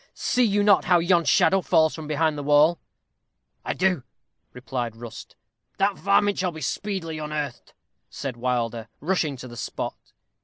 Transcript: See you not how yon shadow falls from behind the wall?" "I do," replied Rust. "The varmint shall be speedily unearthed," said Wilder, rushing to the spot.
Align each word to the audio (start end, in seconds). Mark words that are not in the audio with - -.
See 0.15 0.43
you 0.43 0.63
not 0.63 0.85
how 0.85 0.97
yon 0.97 1.25
shadow 1.25 1.61
falls 1.61 1.93
from 1.93 2.07
behind 2.07 2.35
the 2.35 2.41
wall?" 2.41 2.79
"I 3.63 3.75
do," 3.75 4.01
replied 4.51 4.95
Rust. 4.95 5.35
"The 5.77 5.93
varmint 5.93 6.39
shall 6.39 6.51
be 6.51 6.61
speedily 6.61 7.19
unearthed," 7.19 7.75
said 8.09 8.35
Wilder, 8.35 8.87
rushing 8.99 9.37
to 9.37 9.47
the 9.47 9.55
spot. 9.57 10.13